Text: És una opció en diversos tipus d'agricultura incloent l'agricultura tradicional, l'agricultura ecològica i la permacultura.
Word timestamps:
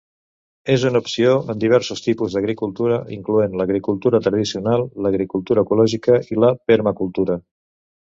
És 0.75 0.83
una 0.89 0.99
opció 1.01 1.33
en 1.53 1.59
diversos 1.63 1.99
tipus 2.05 2.37
d'agricultura 2.37 2.97
incloent 3.17 3.57
l'agricultura 3.61 4.21
tradicional, 4.29 4.87
l'agricultura 5.07 5.65
ecològica 5.67 6.17
i 6.37 6.39
la 6.45 6.51
permacultura. 6.73 7.37